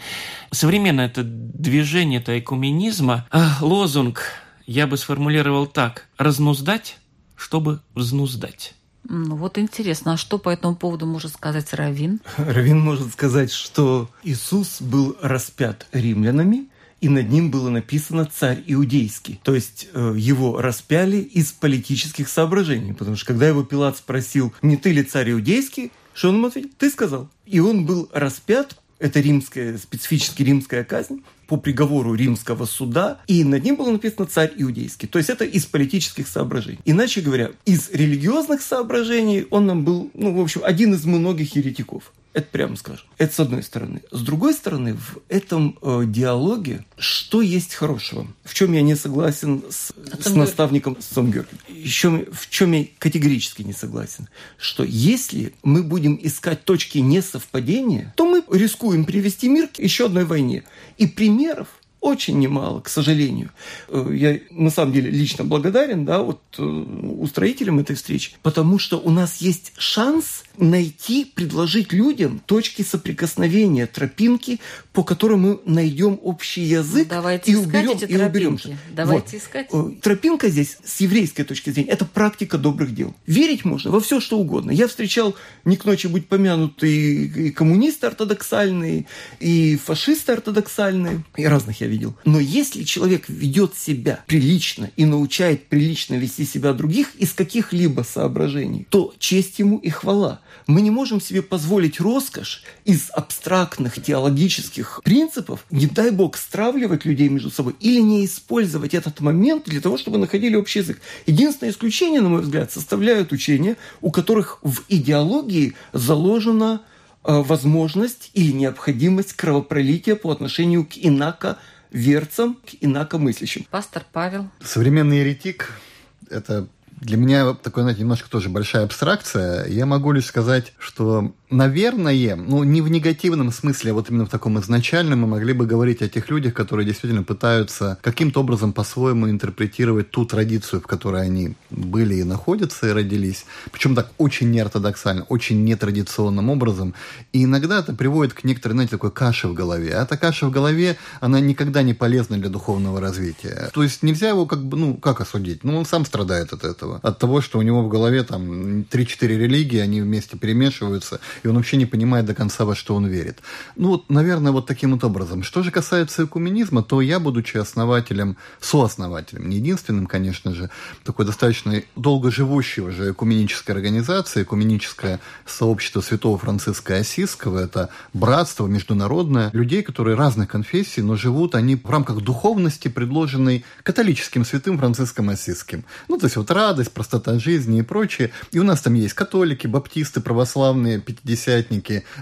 [0.50, 6.98] Современное это движение, это экуменизма, а, лозунг я бы сформулировал так, разнуздать
[7.36, 8.74] чтобы взнуздать.
[9.06, 12.20] Ну вот интересно, а что по этому поводу может сказать Равин?
[12.38, 16.68] Равин может сказать, что Иисус был распят римлянами,
[17.02, 19.38] и над ним было написано «царь иудейский».
[19.42, 24.78] То есть э, его распяли из политических соображений, потому что когда его Пилат спросил, не
[24.78, 26.70] ты ли царь иудейский, что он ему ответил?
[26.78, 27.28] Ты сказал.
[27.44, 33.64] И он был распят это римская, специфически римская казнь по приговору римского суда, и над
[33.64, 35.08] ним было написано «царь иудейский».
[35.08, 36.80] То есть это из политических соображений.
[36.84, 42.12] Иначе говоря, из религиозных соображений он нам был, ну, в общем, один из многих еретиков.
[42.34, 43.06] Это прямо скажем.
[43.16, 44.02] Это с одной стороны.
[44.10, 48.26] С другой стороны, в этом э, диалоге что есть хорошего?
[48.44, 51.46] В чем я не согласен с, с наставником Сомгер?
[51.68, 54.28] Еще в чем я категорически не согласен?
[54.58, 60.24] Что если мы будем искать точки несовпадения, то мы рискуем привести мир к еще одной
[60.24, 60.64] войне.
[60.98, 63.50] И примеров очень немало, к сожалению.
[63.88, 68.98] Э, я на самом деле лично благодарен да, вот, э, устроителям этой встречи, потому что
[68.98, 74.60] у нас есть шанс найти, предложить людям точки соприкосновения, тропинки,
[74.92, 78.58] по которым мы найдем общий язык давайте и уберем, эти и уберем.
[78.92, 79.42] Давайте вот.
[79.42, 79.68] искать.
[79.72, 83.14] Э, тропинка здесь с еврейской точки зрения– это практика добрых дел.
[83.26, 84.70] Верить можно во все, что угодно.
[84.70, 89.06] Я встречал не к ночи быть помянутые и коммунисты ортодоксальные,
[89.40, 92.14] и фашисты ортодоксальные, и разных я видел.
[92.24, 98.86] Но если человек ведет себя прилично и научает прилично вести себя других из каких-либо соображений,
[98.90, 100.40] то честь ему и хвала.
[100.66, 107.28] Мы не можем себе позволить роскошь из абстрактных теологических принципов, не дай бог, стравливать людей
[107.28, 111.00] между собой или не использовать этот момент для того, чтобы находили общий язык.
[111.26, 116.80] Единственное исключение, на мой взгляд, составляют учения, у которых в идеологии заложена
[117.24, 121.58] э, возможность или необходимость кровопролития по отношению к инако
[121.94, 123.66] верцам, к инакомыслящим.
[123.70, 124.50] Пастор Павел.
[124.62, 125.72] Современный еретик–
[126.28, 126.68] это
[127.00, 129.66] для меня такой, знаете, немножко тоже большая абстракция.
[129.66, 134.28] Я могу лишь сказать, что наверное, ну, не в негативном смысле, а вот именно в
[134.28, 139.30] таком изначальном мы могли бы говорить о тех людях, которые действительно пытаются каким-то образом по-своему
[139.30, 143.46] интерпретировать ту традицию, в которой они были и находятся, и родились.
[143.70, 146.94] Причем так очень неортодоксально, очень нетрадиционным образом.
[147.32, 149.94] И иногда это приводит к некоторой, знаете, такой каше в голове.
[149.94, 153.70] А эта каша в голове, она никогда не полезна для духовного развития.
[153.72, 155.64] То есть нельзя его как бы, ну, как осудить?
[155.64, 157.00] Ну, он сам страдает от этого.
[157.02, 161.56] От того, что у него в голове там 3-4 религии, они вместе перемешиваются, и он
[161.56, 163.38] вообще не понимает до конца, во что он верит.
[163.76, 165.42] Ну, вот, наверное, вот таким вот образом.
[165.42, 170.70] Что же касается экуменизма, то я, будучи основателем, сооснователем, не единственным, конечно же,
[171.04, 179.50] такой достаточно долго живущей уже экуменической организации, экуменическое сообщество святого Франциска Осиского, это братство международное,
[179.52, 185.84] людей, которые разных конфессий, но живут они в рамках духовности, предложенной католическим святым Франциском Осиским.
[186.08, 188.30] Ну, то есть вот радость, простота жизни и прочее.
[188.52, 191.33] И у нас там есть католики, баптисты, православные, пятидесятники,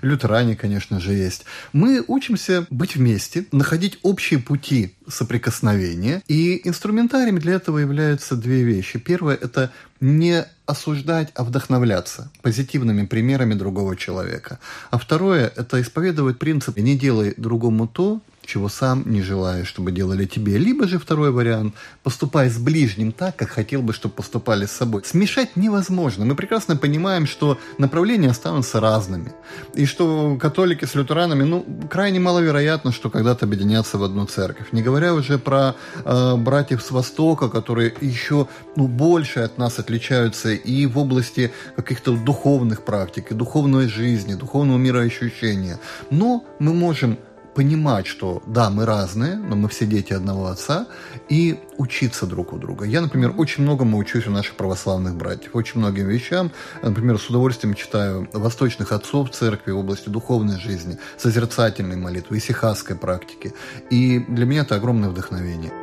[0.02, 1.44] лютеране, конечно же, есть.
[1.72, 6.22] Мы учимся быть вместе, находить общие пути соприкосновения.
[6.28, 8.98] И инструментарием для этого являются две вещи.
[8.98, 14.58] Первое– это не осуждать, а вдохновляться позитивными примерами другого человека.
[14.90, 20.26] А второе– это исповедовать принцип «не делай другому то, чего сам не желаешь, чтобы делали
[20.26, 20.58] тебе.
[20.58, 25.02] Либо же второй вариант– поступай с ближним так, как хотел бы, чтобы поступали с собой.
[25.04, 26.24] Смешать невозможно.
[26.24, 29.32] Мы прекрасно понимаем, что направления останутся разными.
[29.74, 34.72] И что католики с лютеранами, ну, крайне маловероятно, что когда-то объединятся в одну церковь.
[34.72, 35.74] Не говоря уже про
[36.04, 42.16] э, братьев с Востока, которые еще ну, больше от нас отличаются и в области каких-то
[42.16, 45.78] духовных практик, и духовной жизни, духовного мироощущения.
[46.10, 47.18] Но мы можем
[47.54, 50.86] понимать, что да, мы разные, но мы все дети одного отца,
[51.28, 52.84] и учиться друг у друга.
[52.84, 56.50] Я, например, очень многому учусь у наших православных братьев, очень многим вещам.
[56.82, 63.52] Например, с удовольствием читаю восточных отцов церкви в области духовной жизни, созерцательной молитвы, исихасской практики.
[63.90, 65.81] И для меня это огромное вдохновение.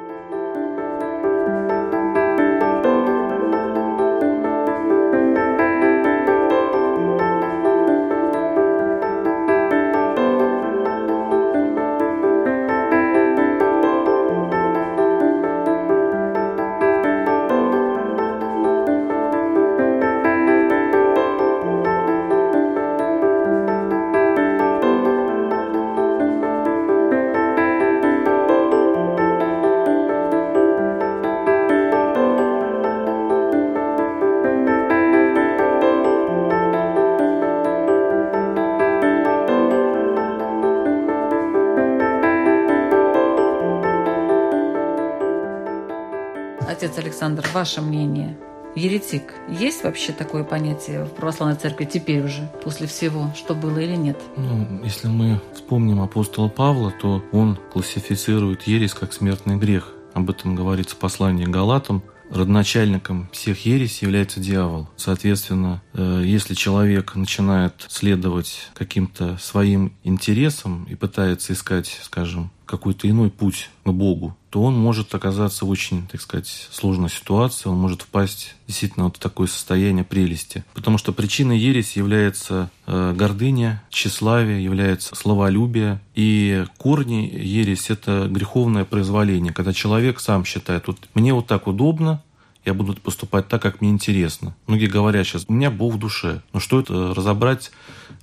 [47.00, 48.38] Александр, ваше мнение?
[48.76, 49.34] Еретик.
[49.50, 54.20] Есть вообще такое понятие в православной церкви теперь уже, после всего, что было или нет?
[54.38, 59.94] Ну, если мы вспомним апостола Павла, то он классифицирует ересь как смертный грех.
[60.14, 62.04] Об этом говорится в послании Галатам.
[62.30, 64.88] Родоначальником всех ересь является дьявол.
[64.96, 73.32] Соответственно, э, если человек начинает следовать каким-то своим интересам и пытается искать, скажем, какой-то иной
[73.32, 78.04] путь к Богу, то он может оказаться в очень, так сказать, сложной ситуации, он может
[78.04, 80.64] впасть действительно вот в такое состояние прелести.
[80.76, 86.00] Потому что причиной ереси является э, гордыня, тщеславие, является словолюбие.
[86.14, 92.22] И корни ереси– это греховное произволение, когда человек сам считает, вот мне вот так удобно,
[92.66, 94.56] я буду поступать так, как мне интересно.
[94.68, 96.44] Многие говорят сейчас, у меня Бог в душе.
[96.54, 97.72] Но что это разобрать,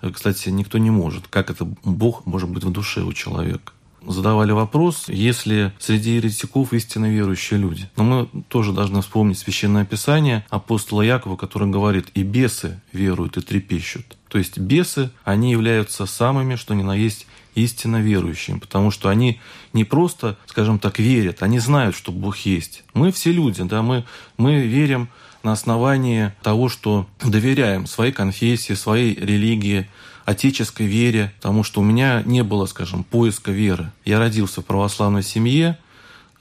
[0.03, 1.27] э, кстати, никто не может.
[1.27, 3.73] Как это Бог может быть в душе у человека?
[4.07, 7.89] Задавали вопрос, если среди еретиков истинно верующие люди.
[7.97, 13.41] Но мы тоже должны вспомнить Священное Писание апостола Якова, который говорит, и бесы веруют и
[13.41, 14.17] трепещут.
[14.29, 17.27] То есть бесы, они являются самыми, что ни на есть,
[17.57, 19.41] истинно верующими, потому что они
[19.73, 22.85] не просто, скажем так, верят, они знают, что Бог есть.
[22.95, 24.05] Мы все люди, да, мы,
[24.37, 25.09] мы верим
[25.43, 29.89] на основании того, что доверяем своей конфессии, своей религии,
[30.27, 33.93] отеческой вере, потому что у меня не было, скажем, поиска веры.
[34.05, 35.79] Я родился в православной семье,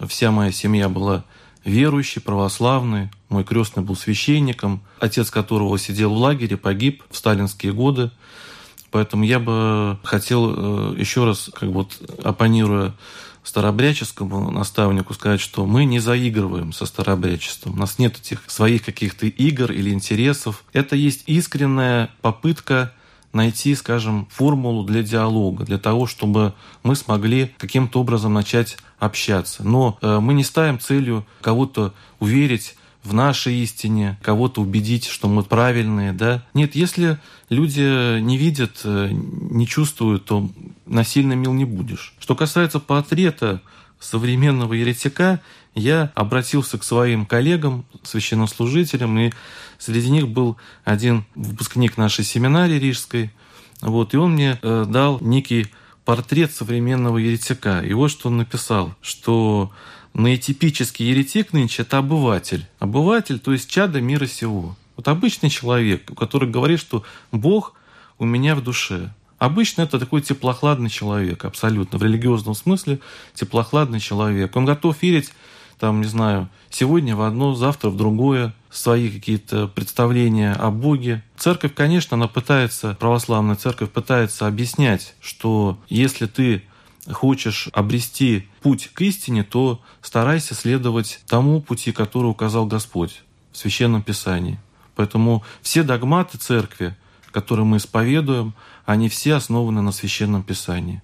[0.08, 1.24] вся моя семья была
[1.64, 3.10] верующей, православной.
[3.30, 8.12] Мой крестный был священником, отец которого сидел в лагере, погиб в сталинские годы.
[8.90, 12.94] Поэтому я бы хотел э, еще раз, как вот оппонируя
[13.44, 17.74] старообрядческому наставнику сказать, что мы не заигрываем со старообрядчеством.
[17.74, 20.64] У нас нет этих своих каких-то игр или интересов.
[20.74, 22.94] Это есть искренняя попытка
[23.36, 29.64] найти, скажем, формулу для диалога, для того, чтобы мы смогли каким-то образом начать общаться.
[29.64, 35.44] Но э, мы не ставим целью кого-то уверить в нашей истине, кого-то убедить, что мы
[35.44, 36.44] правильные, да.
[36.56, 37.20] Нет, если
[37.50, 40.50] люди не видят, э, не чувствуют, то
[40.86, 42.16] насильно мил не будешь.
[42.20, 43.62] Что касается портрета
[44.00, 45.42] современного еретика,
[45.74, 49.32] я обратился к своим коллегам, священнослужителям, и
[49.78, 53.32] среди них был один выпускник нашей семинарии рижской,
[53.82, 55.68] вот, и он мне э, дал некий
[56.06, 57.82] портрет современного еретика.
[57.82, 59.72] И вот что он написал, что
[60.14, 62.66] наитипический еретик нынче– это обыватель.
[62.80, 64.78] Обыватель, то есть чадо мира сего.
[64.96, 67.74] Вот обычный человек, который говорит, что Бог
[68.18, 69.14] у меня в душе.
[69.46, 73.00] Обычно это такой теплохладный человек, абсолютно, в религиозном смысле
[73.36, 74.56] теплохладный человек.
[74.56, 75.32] Он готов верить
[75.80, 81.24] там, не знаю, сегодня в одно, завтра в другое, свои какие-то представления о Боге.
[81.38, 86.64] Церковь, конечно, она пытается, православная церковь пытается объяснять, что если ты
[87.12, 93.22] хочешь обрести путь к истине, то старайся следовать тому пути, который указал Господь
[93.52, 94.60] в Священном Писании.
[94.96, 96.96] Поэтому все догматы церкви,
[97.32, 98.56] которые мы исповедуем,
[98.86, 101.02] они все основаны на Священном Писании.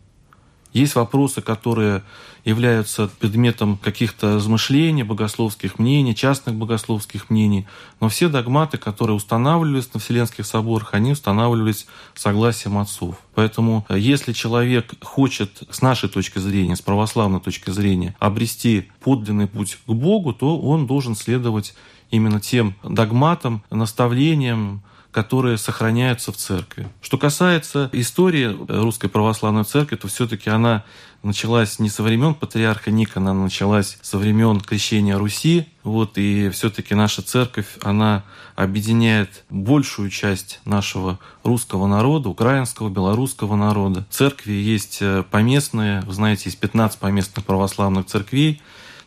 [0.73, 2.01] Есть вопросы, которые
[2.45, 7.67] являются предметом каких-то размышлений, богословских мнений, частных богословских мнений.
[7.99, 13.17] Но все догматы, которые устанавливались на Вселенских соборах, они устанавливались согласием отцов.
[13.35, 19.47] Поэтому э, если человек хочет, с нашей точки зрения, с православной точки зрения, обрести подлинный
[19.47, 21.75] путь к Богу, то он должен следовать
[22.11, 26.87] именно тем догматам, наставлениям, которые сохраняются в церкви.
[27.01, 30.85] Что касается истории Русской Православной Церкви, то все-таки она
[31.23, 35.67] началась не со времен патриарха Никона, она началась со времен крещения Руси.
[35.83, 38.23] Вот, и все-таки наша церковь, она
[38.55, 44.05] объединяет большую часть нашего русского народа, украинского, белорусского народа.
[44.09, 48.61] Церкви есть э, поместные, вы знаете, есть 15 поместных православных церквей,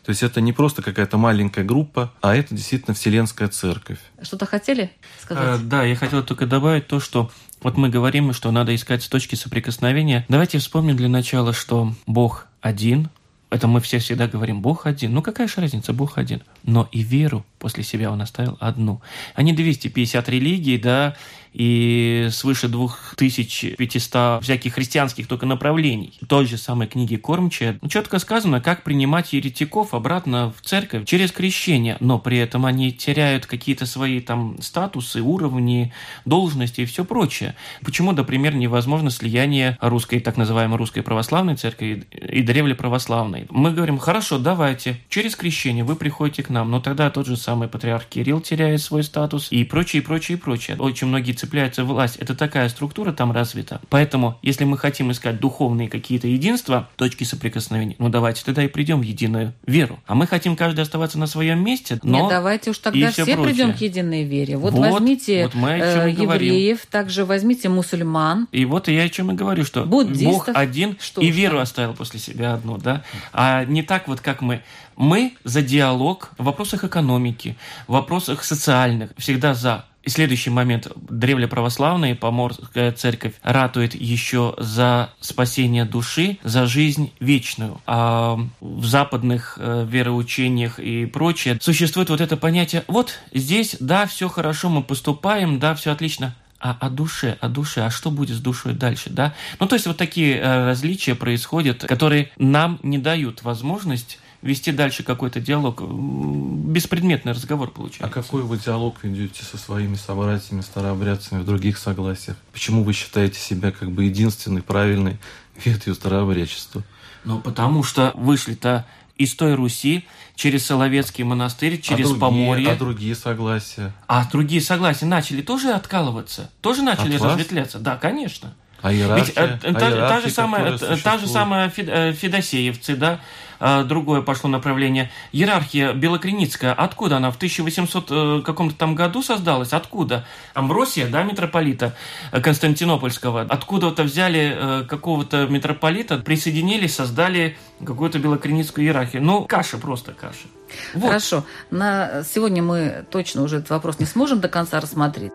[0.05, 3.97] то есть это не просто какая-то маленькая группа, а это действительно Вселенская Церковь.
[4.21, 5.59] Что-то хотели сказать?
[5.59, 7.31] Э, да, я хотел только добавить то, что
[7.61, 10.23] вот мы говорим, что надо искать точки соприкосновения.
[10.29, 13.09] Давайте вспомним для начала, что Бог один,
[13.49, 15.13] это мы все всегда говорим, Бог один.
[15.13, 16.43] Ну какая же разница, Бог один.
[16.65, 19.01] Но и веру после себя он оставил одну.
[19.37, 21.15] Не 250 религий, да,
[21.55, 26.13] и свыше 2500 всяких христианских только направлений.
[26.21, 31.31] В той же самой книге Кормчая четко сказано, как принимать еретиков обратно в церковь через
[31.31, 35.93] крещение, но при этом они теряют какие-то свои там статусы, уровни,
[36.25, 37.55] должности и все прочее.
[37.85, 43.47] Почему, например, невозможно слияние русской, так называемой русской православной церкви и древлеправославной?
[43.49, 47.37] Мы говорим, хорошо, давайте, через крещение вы приходите к нам, нам, но тогда тот же
[47.37, 50.77] самый патриарх Кирилл теряет свой статус и прочее, прочее, прочее.
[50.79, 52.15] Очень многие цепляются в власть.
[52.15, 53.81] Это такая структура там развита.
[53.89, 59.01] Поэтому, если мы хотим искать духовные какие-то единства, точки соприкосновения, ну давайте тогда и придем
[59.01, 59.99] в единую веру.
[60.07, 62.21] А мы хотим каждый оставаться на своем месте, но...
[62.21, 64.57] Нет, давайте уж тогда все, все придем к единой вере.
[64.57, 66.77] Вот, вот возьмите вот мы э, евреев, говорим.
[66.89, 68.47] также возьмите мусульман.
[68.51, 70.31] И вот я о чем и говорю, что Буддистов.
[70.31, 73.03] Бог один что и веру оставил после себя одну, да?
[73.33, 74.61] А не так вот, как мы.
[74.95, 79.85] Мы за диалог в вопросах экономики, в вопросах социальных, всегда за.
[80.03, 80.87] И следующий момент.
[80.95, 87.81] Древлеправославная поморская церковь ратует еще за спасение души, за жизнь вечную.
[87.87, 94.29] А в западных э, вероучениях и прочее существует вот это понятие, вот здесь, да, все
[94.29, 98.39] хорошо, мы поступаем, да, все отлично, а о душе, о душе, а что будет с
[98.39, 99.33] душой дальше, да?
[99.59, 105.03] Ну, то есть вот такие э, различия происходят, которые нам не дают возможность вести дальше
[105.03, 105.81] какой-то диалог.
[105.81, 108.05] Беспредметный разговор получается.
[108.05, 112.37] А какой вы диалог ведете со своими собратьями, старообрядцами в других согласиях?
[112.53, 115.17] Почему вы считаете себя как бы единственной правильной
[115.63, 116.83] ветвью старообрядчества?
[117.23, 118.85] Ну, потому что вышли-то
[119.17, 122.71] из той Руси, через Соловецкий монастырь, через а другие, Поморье.
[122.71, 123.93] А другие согласия?
[124.07, 126.51] А другие согласия начали тоже откалываться?
[126.61, 127.79] Тоже начали От разветвляться?
[127.79, 128.53] Да, конечно.
[128.85, 129.25] А иерархия?
[129.25, 133.19] Ведь, э, а та, та, же самая, та же самая э, Федосеевцы, да,
[133.59, 135.09] а, другое пошло направление.
[135.31, 139.73] Иерархия Белокреницкая, откуда она в 1800 э, каком-то там году создалась?
[139.73, 140.23] Откуда?
[140.53, 141.95] Амбросия, да, митрополита
[142.31, 143.41] э, Константинопольского.
[143.41, 149.23] Откуда-то взяли э, какого-то митрополита, присоединили, создали какую-то белокреницкую иерархию.
[149.23, 150.45] Ну, каша просто, каша.
[150.93, 151.07] Вот.
[151.07, 151.43] Хорошо.
[151.71, 155.31] На сегодня мы точно уже этот вопрос не сможем до конца рассмотреть.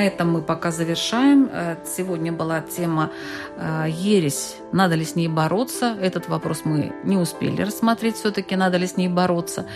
[0.00, 1.50] На этом мы пока завершаем.
[1.52, 3.10] Э, сегодня была тема
[3.58, 4.56] э, «Ересь.
[4.72, 8.96] Надо ли с ней бороться?» Этот вопрос мы не успели рассмотреть все-таки, надо ли с
[8.96, 9.66] ней бороться.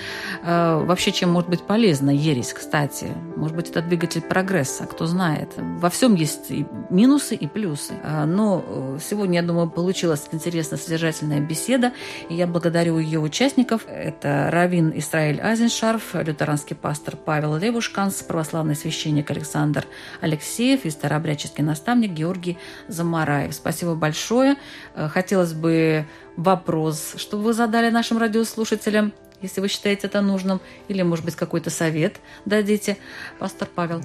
[0.43, 3.09] Э, вообще, чем может быть полезна ересь, кстати?
[3.37, 5.55] Может быть, это двигатель прогресса, кто знает.
[5.57, 7.95] Во всем есть и минусы, и плюсы.
[8.27, 11.93] Но сегодня, я думаю, получилась интересная, содержательная беседа,
[12.29, 13.87] и я благодарю ее участников.
[13.89, 19.87] Это Равин Исраиль Азеншарф, лютеранский пастор Павел Левушканс, православный священник Александр
[20.21, 23.55] Алексеев и старообрядческий наставник Георгий Замараев.
[23.55, 24.57] Спасибо большое.
[24.95, 31.03] Э, хотелось бы вопрос, чтобы вы задали нашим радиослушателям, если вы считаете это нужным, или,
[31.03, 32.97] может быть, какой-то совет дадите.
[33.39, 34.03] Пастор Павел.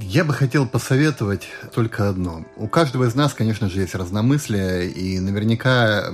[0.00, 2.44] Я бы хотел посоветовать только одно.
[2.56, 6.12] У каждого из нас, конечно же, есть разномыслие, и наверняка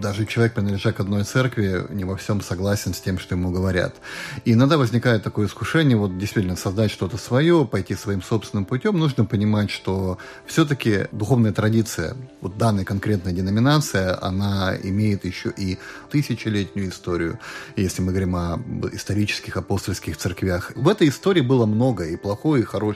[0.00, 3.96] даже человек, принадлежа к одной церкви, не во всем согласен с тем, что ему говорят.
[4.44, 8.98] И иногда возникает такое искушение, вот действительно создать что-то свое, пойти своим собственным путем.
[8.98, 15.78] Нужно понимать, что все-таки духовная традиция вот данной конкретной деноминации, она имеет еще и
[16.10, 17.38] тысячелетнюю историю,
[17.76, 18.58] если мы говорим о
[18.92, 20.72] исторических апостольских церквях.
[20.74, 22.89] В этой истории было много и плохое, и хорошее.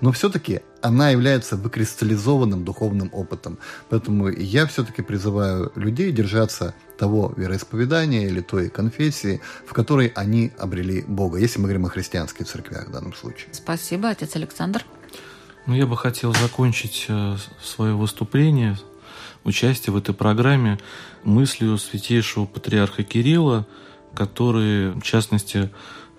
[0.00, 3.58] Но все-таки она является выкристаллизованным духовным опытом.
[3.88, 11.02] Поэтому я все-таки призываю людей держаться того вероисповедания или той конфессии, в которой они обрели
[11.02, 13.48] Бога, если мы говорим о христианских церквях в данном случае.
[13.52, 14.84] Спасибо, отец Александр.
[15.66, 18.78] Ну, я бы хотел закончить э, свое выступление,
[19.44, 20.78] участие в этой программе
[21.24, 23.66] мыслью святейшего патриарха Кирилла,
[24.14, 25.70] который, в частности,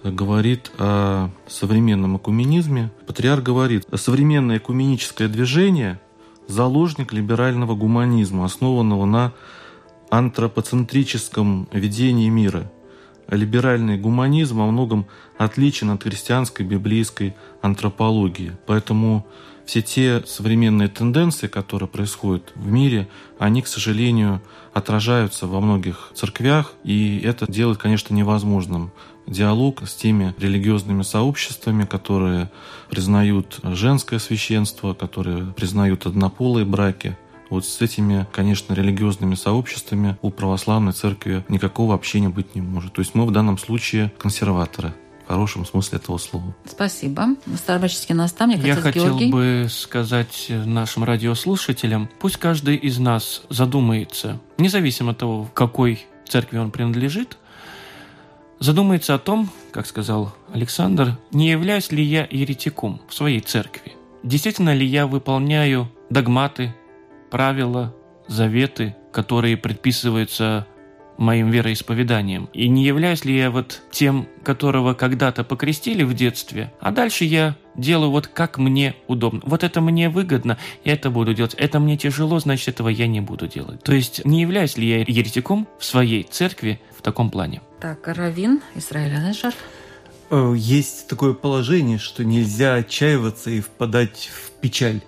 [0.04, 2.92] говорит о современном экуменизме.
[3.08, 6.00] Патриарх говорит, современное экуменическое движение–
[6.48, 9.34] заложник либерального гуманизма, основанного на
[10.10, 12.72] антропоцентрическом видении мира.
[13.30, 18.58] Либеральный гуманизм во многом отличен от христианской библейской антропологии.
[18.66, 19.26] Поэтому
[19.66, 23.08] все те современные тенденции, которые происходят в мире,
[23.40, 24.42] они, к сожалению,
[24.74, 28.92] отражаются во многих церквях, и это делает, конечно, невозможным
[29.28, 32.52] диалог с теми религиозными сообществами, которые
[32.90, 37.18] признают женское священство, которые признают однополые браки.
[37.50, 42.94] Вот с этими, конечно, религиозными сообществами у православной церкви никакого общения быть не может.
[42.94, 44.94] То есть мы в данном случае консерваторы
[45.26, 46.56] в хорошем смысле этого слова.
[46.66, 47.36] Спасибо.
[47.58, 49.32] Старобряческий наставник, Я хотел Георгий.
[49.32, 56.58] бы сказать нашим радиослушателям, пусть каждый из нас задумается, независимо от того, в какой церкви
[56.58, 57.38] он принадлежит,
[58.62, 63.94] задумается о том, как сказал Александр, не являюсь ли я еретиком в своей церкви.
[64.24, 66.74] Действительно ли я выполняю догматы,
[67.32, 67.94] правила,
[68.28, 70.68] заветы, которые предписываются
[71.18, 72.50] моим вероисповеданием.
[72.54, 77.56] И не являюсь ли я вот тем, которого когда-то покрестили в детстве, а дальше я
[77.76, 79.42] делаю вот как мне удобно.
[79.44, 81.54] Вот это мне выгодно, я это буду делать.
[81.56, 83.84] Это мне тяжело, значит, этого я не буду делать.
[83.84, 87.62] То есть не являюсь ли я еретиком в своей церкви в таком плане?
[87.82, 89.54] Так, Равин, Израиль Анешар.
[90.30, 95.02] Э, есть такое положение, что нельзя отчаиваться и впадать в печаль.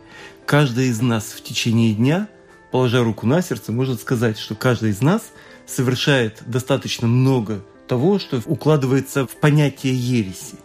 [0.45, 2.28] Каждый из нас в течение дня,
[2.71, 5.21] положа руку на сердце, может сказать, что каждый из нас–
[5.65, 10.55] совершает достаточно много того, что укладывается в понятие ереси.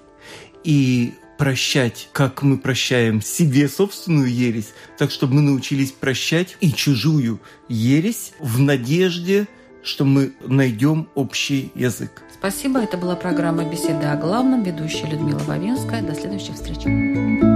[0.65, 7.41] И прощать, как мы прощаем себе собственную ересь, так чтобы мы научились прощать и чужую
[7.69, 9.47] ересь в надежде,
[9.83, 12.22] что мы найдем общий язык.
[12.33, 12.81] Спасибо.
[12.81, 14.62] Это была программа «Беседа о главном».
[14.62, 16.03] Ведущая Людмила Вавинская.
[16.03, 17.48] До следующих встреч.